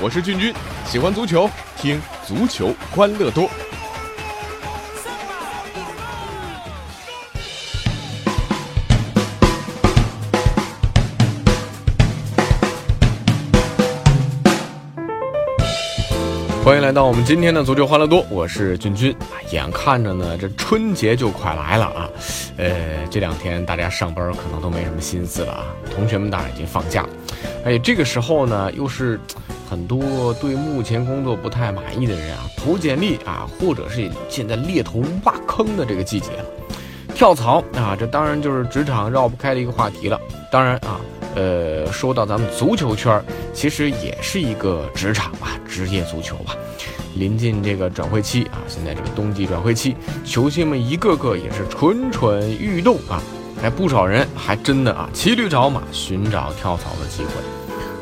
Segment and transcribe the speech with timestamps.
[0.00, 0.54] 我是俊君，
[0.86, 3.50] 喜欢足球，听足球欢乐多。
[16.64, 19.14] 欢迎来到我们今天的足球欢乐多，我是君君。
[19.52, 22.10] 眼看着呢，这春节就快来了啊，
[22.58, 25.64] 呃，这两天大家上班可能都没什么心思了啊，
[25.94, 27.08] 同学们当然已经放假了。
[27.64, 29.18] 哎，这个时候呢，又是
[29.68, 36.44] 很多对目前工作不太满意的人啊，投简历啊，或者是现在猎头挖坑的这个季节了。
[37.14, 40.20] 跳槽啊，这当然就是职场绕不开的一个话题了。
[40.52, 41.00] 当然啊。
[41.34, 46.56] 呃，说到咱们足球圈其实也是一个职场吧，职业足球吧。
[47.14, 53.22] 临近这个转会期啊，现在这个冬季转会期，球星们一个个也是蠢蠢欲动啊。
[53.60, 57.32] 还不少人还真的啊，骑驴找马，寻找跳槽的机会。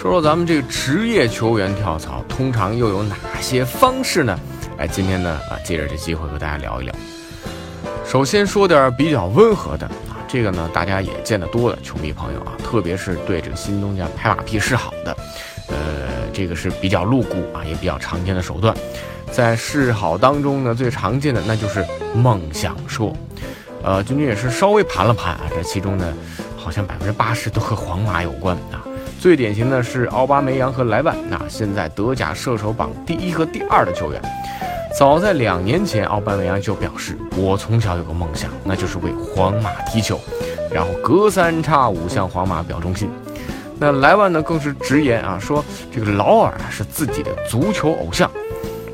[0.00, 4.38] 说说咱们这个职业球员跳槽，通常又有哪些方式呢？
[4.78, 6.94] 哎，今天呢啊，借着这机会和大家聊一聊。
[8.06, 9.90] 首先说点比较温和的。
[10.32, 15.16] 这个呢，大家也见得多了球迷朋友啊，特别是对这个新东家拍马屁示好的，
[15.66, 15.74] 呃，
[16.32, 18.72] 这个是比较露骨啊，也比较常见的手段。
[19.32, 23.12] 在示好当中呢，最常见的那就是梦想说。
[23.82, 26.14] 呃，君君也是稍微盘了盘啊，这其中呢，
[26.56, 28.86] 好像百分之八十都和皇马有关啊。
[29.18, 34.22] 最典型的是奥巴梅扬和莱万，那现在德甲射手榜第一和第二的球员。
[35.00, 40.20] 早在两年前，奥巴梅扬就表示：“我从小有个梦想，那就是为皇马踢球。”
[40.70, 43.08] 然后隔三差五向皇马表忠心。
[43.78, 48.30] 那莱万呢，更是直言啊，说这个劳尔啊是自己的足球偶像。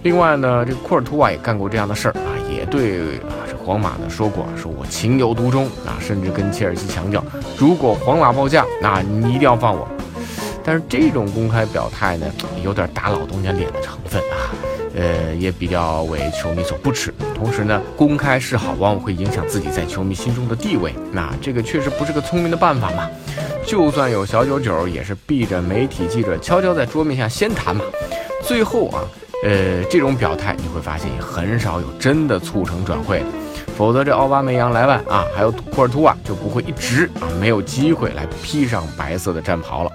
[0.04, 7.20] 另外呢，这个库尔图瓦也干过这样的事儿啊，也对啊这皇马呢说过，说我情有独钟啊，甚至跟切尔西强调，
[7.58, 9.88] 如果皇马报价，那你一定要放我。
[10.62, 12.26] 但是这种公开表态呢，
[12.62, 14.54] 有点打老东家脸的成分啊。
[14.96, 17.14] 呃，也比较为球迷所不齿。
[17.34, 20.94] 同时呢，公开示好往往会影响自己在球迷心中的地位。
[21.12, 23.08] 那这个确实不是个聪明的办法嘛。
[23.64, 27.84] 就算有小九九，也是避着媒体记者悄悄在桌面下先谈嘛。
[28.42, 29.02] 最后啊，
[29.44, 33.26] 呃，这种表态你会发现也很少有真的促成转会的。
[33.76, 39.90] 否则这奥巴梅扬、莱万啊，还有库尔图瓦就不会一直啊没有机会来披上白色的战袍了。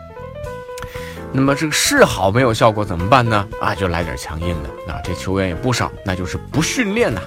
[1.33, 3.47] 那么这个示好没有效果怎么办呢？
[3.61, 4.91] 啊，就来点强硬的。
[4.91, 7.21] 啊，这球员也不少，那就是不训练呐。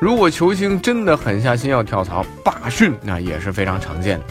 [0.00, 4.24] 如果球星真的狠下心要跳槽，罢训那也是非常常见的。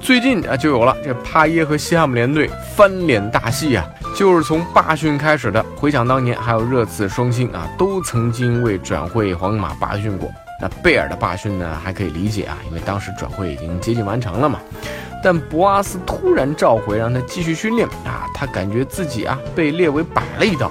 [0.00, 5.64] 最近啊就有了这帕耶和西汉姆联队翻脸大戏啊，就是从罢训开始的。
[5.76, 10.30] 回想当年，还有热刺双星啊，都曾经为转会皇马罢训过。
[10.60, 14.60] 那贝尔的罢训呢，还可以理解啊，因为当时转会已经接近完成了嘛。
[15.24, 20.70] 但博阿斯突然召回，让他继续训练啊，他感觉自己啊被列为摆了一道，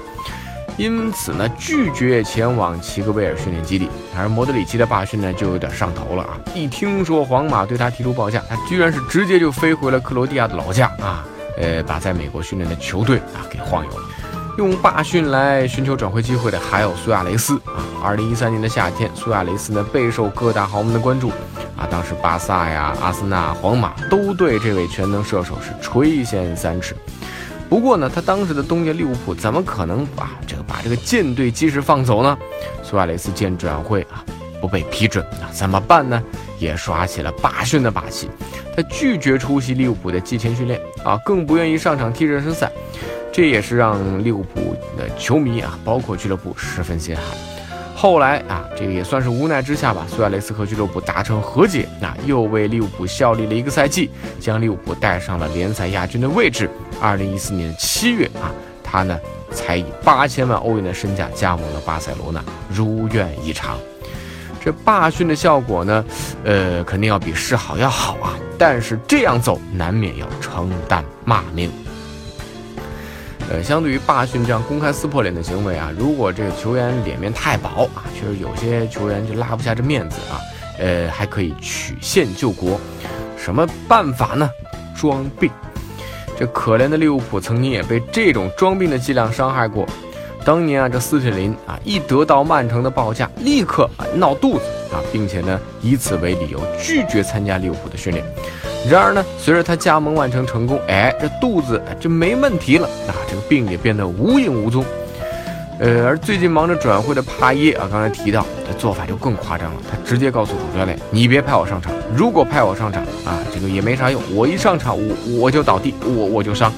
[0.77, 3.89] 因此呢拒绝前往齐格贝尔训练基地。
[4.15, 11.25] 而莫德里奇的罢训呢就有点上头了啊，一听说皇马对他提出报价，他居然是直接就飞回了克罗地亚的老家啊，
[11.57, 14.03] 呃，把在美国训练的球队啊给晃悠了。
[14.57, 17.81] 用罢训来寻求转会机会的还有苏亚雷斯啊。
[18.03, 21.29] 二零一三年的夏天，苏亚雷斯呢备受各大豪门的关注
[21.75, 21.87] 啊。
[21.89, 26.95] 当时巴萨呀、阿森纳、皇马都对这位全能射手是垂涎三尺。
[27.67, 32.37] 不过呢，他当时的东家利物浦怎么可能把这个把这个舰队及时放走呢？
[32.83, 34.23] 苏亚雷斯见转会啊
[34.61, 36.21] 不被批准，啊怎么办呢？
[36.59, 38.29] 也耍起了罢训的把戏。
[38.75, 42.71] 他拒绝出席利物浦的季前训练啊，更不愿意上场踢热身赛。
[43.33, 47.25] 这也是让利物浦的球迷啊，包括俱乐部十分心寒。
[47.95, 56.69] 后来啊，这个也算是无奈之下吧，苏亚雷斯和俱乐部达成和解，那又为利物浦效力了一个赛季，将利物浦带上了联赛亚军的位置。
[57.01, 58.51] 二零一四年七月啊，
[58.83, 59.17] 他呢
[59.51, 63.77] 才以八千万欧元的身价加盟了巴塞罗那，如愿以偿。
[64.63, 66.05] 这罢训的效果呢，
[66.43, 71.71] 呃，肯定要比示好要好啊，但是这样走难免要承担骂名。
[73.51, 80.39] 呃，相对于罢训这样公开撕破脸的行为啊，如果这个球员脸面太薄啊，确实有些球员就拉不下这面子啊，
[80.79, 82.79] 呃，还可以曲线救国，
[83.37, 84.49] 什么办法呢？
[84.95, 85.51] 装病。
[86.39, 89.85] 这可怜的利物浦曾经也被这种装病的伎俩伤害过。
[90.43, 98.25] 当年啊，这斯特林啊，一得到曼城的报价，立刻啊闹肚子啊，并且呢，以此为理由拒绝参加利物浦的训练。
[98.89, 104.83] 然而呢，随着他加盟完成成功，哎，这肚子就没问题了啊，这个病也变得无影无踪。
[105.79, 114.21] 呃，而最近忙着转会的帕耶啊，刚才提到的做法就更夸张了，他直接告诉主教练：“你别派我上场，如果派我上场，啊，这个也没啥用。
[114.33, 116.71] 我一上场，我我就倒地，我我就伤。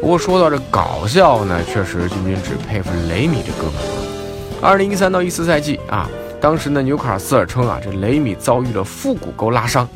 [0.00, 4.60] 不过说到这搞笑呢，确实君君只佩服雷米这哥们儿。
[4.60, 6.08] 二零一三到一四赛季啊，
[6.40, 9.88] 当时呢纽卡斯尔称啊，这雷米遭遇了腹股沟拉伤。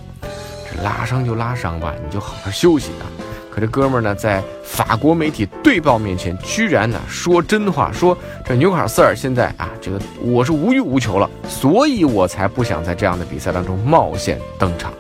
[0.83, 3.07] 拉伤就拉伤吧，你就好好休息啊。
[3.51, 14.93] 可这哥们儿呢，在法国媒体对报面前，居然呢说真话，说这纽卡斯尔现在啊，这个我是无欲无求了，所以我才不想在这样的比赛当中冒险登场。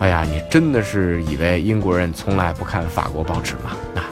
[0.00, 3.76] 哎呀，你真的是以为英国人从来不看法国报纸吗？
[3.94, 4.10] 啊，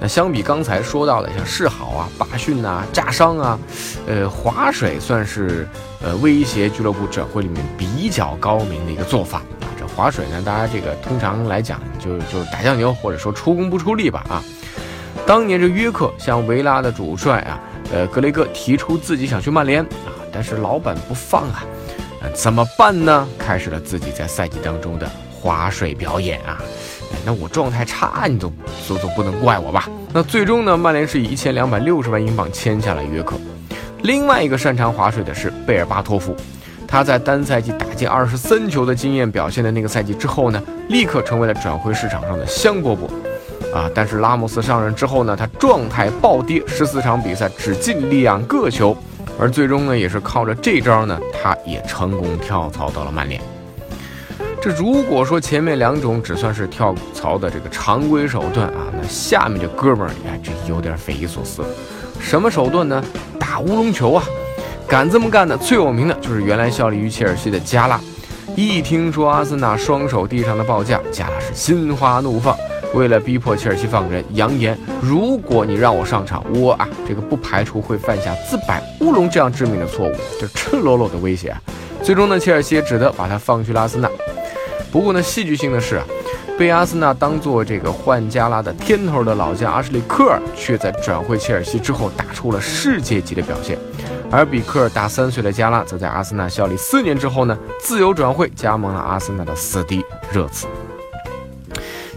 [0.00, 3.58] 那相比刚才说到的像示好啊、罢训啊、炸伤啊，
[4.08, 5.68] 呃，划水算是
[6.02, 9.42] 呃威胁俱乐部转会里面比较高明的一个做法。
[9.98, 14.40] 划水呢，大家这个通常来讲就就打酱油或者说出工不出力吧啊。
[15.26, 17.58] 当年这约克向维拉的主帅啊，
[17.92, 21.64] 呃格雷戈提出自己想去曼联啊，但是老板不放啊。
[22.32, 23.26] 怎么办呢？
[23.36, 26.62] 开始了自己在赛季当中的划水表演啊！
[27.12, 28.52] 哎那我状态差，你都
[28.88, 29.88] 都都不能怪我吧？
[30.12, 33.36] 那最终呢，曼联是以一千两百六十万英镑签下了约克。
[34.02, 36.36] 另外一个擅长划水的是贝尔巴托夫，
[36.90, 43.90] 他在单赛季打进二十三球的经验表现的那个赛季之后呢，立刻成为了转会市场上的香饽饽啊！
[43.94, 48.96] 但是拉莫斯上任之后呢，他状态暴跌，十四场比赛只进两个球。
[49.38, 53.38] 而最终呢，也是靠着这招呢，他也成功跳槽到了曼联。
[54.60, 61.62] 这如果说前面两种只算是跳槽的这个常规手段啊，那下面这哥们儿，哎，这有点匪夷所思。
[62.18, 63.04] 什么手段呢？
[63.38, 64.24] 打乌龙球啊！
[64.88, 68.00] 敢这么干的最有名的就是原来效力于切尔西的加拉。
[68.56, 72.56] 一听说阿森纳双手递上的报价，加拉是心花怒放。
[72.94, 81.54] 为了逼迫切尔西放人，扬言如果你让我上场，我啊这个不排除会犯下自摆乌龙这样致命的错误，就赤裸裸的威胁！
[82.02, 84.08] 最终呢，切尔西也只得把他放去了阿森纳。
[84.90, 86.04] 不过呢，戏剧性的是啊，
[86.58, 93.78] 被阿森纳当做这个换加拉的天头的老将阿什利·科尔，却在转会切尔西之后打出了世界级的表现。
[94.30, 100.66] 而比克尔大三岁的加拉，则在阿森纳效力四年之后呢，自由转会加盟了阿森纳的死敌热刺。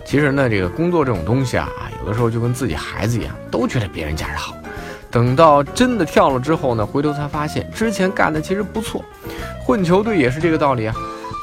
[0.03, 4.53] 其实呢，这个工作这种东西啊，啊，有的时候就跟自己孩子一样，都觉得别人家是好。
[5.09, 9.03] 等到真的跳了之后呢，回头才发现之前干的其实不错。
[9.65, 10.95] 混球队也是这个道理啊。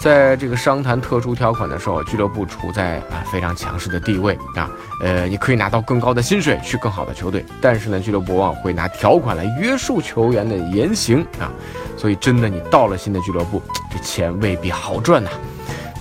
[0.08, 4.70] 在这个商谈特殊条款的时候，俱乐部处在啊非常强势的地位啊，
[5.02, 11.52] 呃，你可以拿到更高的薪水去更好的球队，但是呢，俱乐部往往会拿条款来约束球员的言行啊。
[11.94, 13.60] 所以真的，你到了新的俱乐部，
[13.93, 15.28] 这钱未必好赚呐。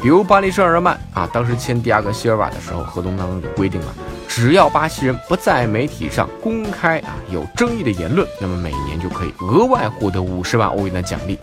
[0.01, 3.93] 比如巴黎圣日耳曼啊，当时签迪亚戈希尔瓦的时候，合同当中就规定了，
[4.25, 11.37] 只要巴西人不在媒体上公开啊有争议的言论，那么每年就可以额外获得五十万欧元的奖励。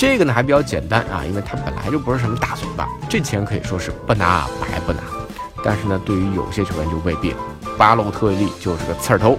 [0.00, 5.00] 这个呢还比较简单啊，因为他本来就不是什么大嘴巴，这钱可以说是不拿白不拿。
[5.62, 7.36] 但是呢，对于有些球员就未必了。
[7.76, 9.38] 巴洛特利就是个刺儿头，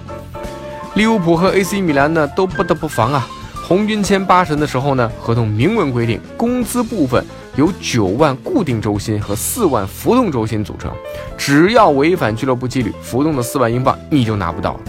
[0.94, 3.26] 利物浦和 AC 米兰呢都不得不防啊。
[3.66, 7.24] 红军签巴神的时候呢，合同明文规定，工资部分。
[7.56, 10.92] 由九万固定周薪和四万浮动周薪组成，
[11.36, 14.80] 只要违反俱乐部纪律，浮动的四万英镑你就拿不到了。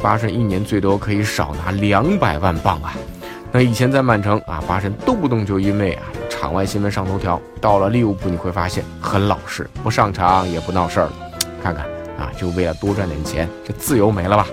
[0.00, 2.92] 巴神一年最多可以少拿两百万镑啊！
[3.54, 11.12] 那以前在曼城啊，巴神动不动就因为啊场外新闻上头条，到了利物浦你会发现很老实，不上场也不闹事儿了。
[11.62, 11.84] 看看
[12.18, 14.46] 啊，就为了多赚点钱，这自由没了吧？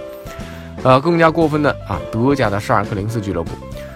[0.83, 3.51] 呃，更加过分的啊，德甲的沙尔克零四俱乐部。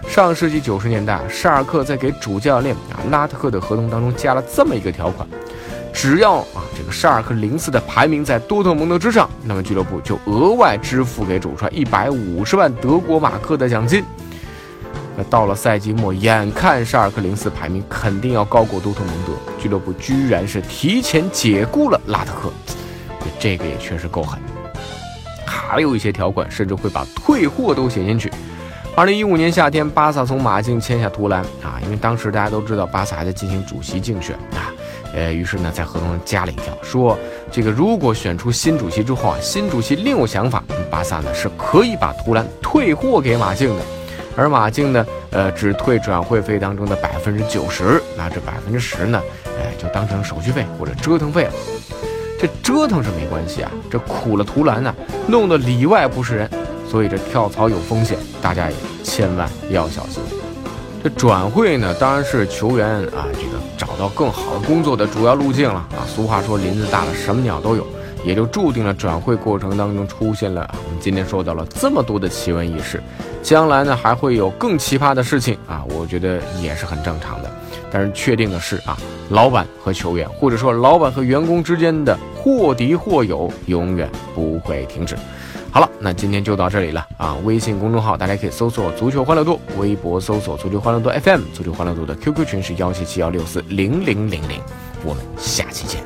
[0.08, 5.28] 上世纪九十年代，沙尔克在给主教练啊拉特克的合同当中加了这么一个条款：
[5.92, 14.02] 只要啊这个沙尔克零四的排名在多特蒙德之上，那么俱乐部就额外支付给主帅一百五十万德国马克的奖金。
[15.16, 22.52] 那到了赛季末，眼看沙尔克零四排名肯定要高过多特蒙德，俱乐部居然是提前解雇了拉特克，
[23.40, 24.40] 这个也确实够狠。
[25.46, 28.32] 还有一些条款甚至会把退货都写进去。
[28.96, 34.70] 二零一五年夏天，巴萨从马竞签下图兰啊，因为当时大家都知道巴萨还在进行主席竞选啊，
[35.16, 37.18] 呃，于是呢在合同上加了一条，说
[37.52, 43.82] 这个如果选出新主席之后啊，新主席另有想法，巴萨呢是可以把图兰退货给马竞的，
[44.36, 49.22] 而马竞呢，呃，只退转会费当中的百分之九十，那这百分之十呢，
[49.60, 51.52] 哎，就当成手续费或者折腾费了。
[52.40, 54.94] 这折腾是没关系啊，这苦了图兰呢，
[55.28, 56.50] 弄得里外不是人。
[56.90, 60.22] 所以这跳槽有风险，大家也千万要小心。
[61.04, 66.06] 这转会呢，当然是球员啊，这个找到更好的工作的主要路径了啊。
[66.06, 67.88] 俗话说林子大了，什么鸟都有，
[68.24, 73.02] 也就注定了转会过程当中出现了我们今天说到了这么多的奇闻异事。
[73.42, 77.52] 将来呢，还会有更奇葩的事情啊，我觉得也是很正常的。
[77.92, 78.98] 但是确定的是啊，
[79.30, 85.16] 老板和球员，或者说老板和员工之间的或敌或友，永远不会停止。
[85.70, 87.36] 好了，那今天就到这里了啊！
[87.44, 94.62] 微信公众号大家可以搜索“足球欢乐多”，微博搜索“足球欢乐多 FM”，足球欢乐多的 QQ 群是幺七七幺六四零零零零。
[95.04, 96.03] 我们下期见。